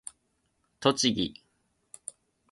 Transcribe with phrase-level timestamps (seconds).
[0.79, 1.43] 栃木